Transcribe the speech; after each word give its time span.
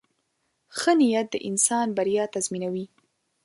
•ښه 0.77 0.91
نیت 0.99 1.27
د 1.31 1.35
انسان 1.49 1.87
بریا 1.97 2.23
تضمینوي. 2.33 2.85